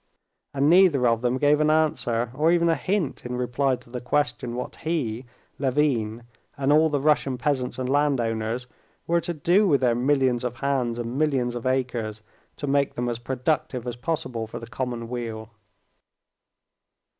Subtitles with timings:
[0.55, 4.01] And neither of them gave an answer, or even a hint, in reply to the
[4.01, 5.27] question what he,
[5.59, 6.23] Levin,
[6.57, 8.65] and all the Russian peasants and landowners,
[9.05, 12.23] were to do with their millions of hands and millions of acres,
[12.55, 15.51] to make them as productive as possible for the common weal.